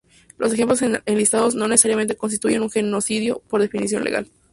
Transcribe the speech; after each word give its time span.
Los 0.39 0.51
ejemplos 0.51 0.81
enlistados 0.81 1.53
no 1.53 1.67
necesariamente 1.67 2.15
constituyen 2.17 2.63
un 2.63 2.71
genocidio 2.71 3.43
por 3.51 3.61
definición 3.61 4.03
legal. 4.03 4.31